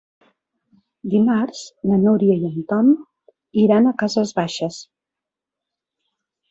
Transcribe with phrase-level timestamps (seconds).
[1.13, 2.91] Dimarts na Núria i en Tom
[3.67, 4.85] iran a Cases Baixes.